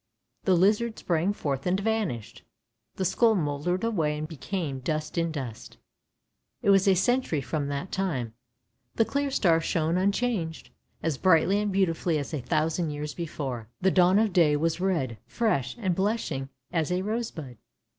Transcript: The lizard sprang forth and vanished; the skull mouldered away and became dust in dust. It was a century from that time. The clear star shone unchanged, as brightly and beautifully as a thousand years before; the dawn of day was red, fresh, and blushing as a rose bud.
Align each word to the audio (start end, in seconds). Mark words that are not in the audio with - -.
The 0.45 0.55
lizard 0.57 0.97
sprang 0.97 1.31
forth 1.31 1.67
and 1.67 1.79
vanished; 1.79 2.41
the 2.95 3.05
skull 3.05 3.35
mouldered 3.35 3.83
away 3.83 4.17
and 4.17 4.27
became 4.27 4.79
dust 4.79 5.15
in 5.15 5.31
dust. 5.31 5.77
It 6.63 6.71
was 6.71 6.87
a 6.87 6.95
century 6.95 7.39
from 7.39 7.67
that 7.67 7.91
time. 7.91 8.33
The 8.95 9.05
clear 9.05 9.29
star 9.29 9.61
shone 9.61 9.99
unchanged, 9.99 10.71
as 11.03 11.19
brightly 11.19 11.59
and 11.61 11.71
beautifully 11.71 12.17
as 12.17 12.33
a 12.33 12.41
thousand 12.41 12.89
years 12.89 13.13
before; 13.13 13.69
the 13.79 13.91
dawn 13.91 14.17
of 14.17 14.33
day 14.33 14.55
was 14.57 14.79
red, 14.81 15.19
fresh, 15.27 15.77
and 15.79 15.93
blushing 15.93 16.49
as 16.73 16.91
a 16.91 17.03
rose 17.03 17.29
bud. 17.29 17.57